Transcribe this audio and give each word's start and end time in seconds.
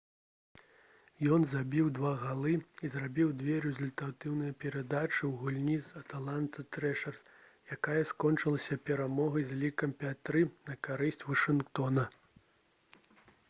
ён 1.33 1.43
забіў 1.49 1.89
2 1.97 2.13
галы 2.21 2.53
і 2.87 2.89
зрабіў 2.93 3.33
2 3.41 3.57
рэзультатыўныя 3.65 4.55
перадачы 4.63 5.17
ў 5.17 5.29
гульні 5.41 5.75
з 5.89 6.01
«атланта 6.01 6.65
трэшэрс» 6.79 7.21
якая 7.77 7.99
скончылася 8.13 8.81
перамогай 8.89 9.47
з 9.53 9.61
лікам 9.67 9.95
5—3 10.05 10.47
на 10.73 10.81
карысць 10.89 11.23
вашынгтона 11.29 12.11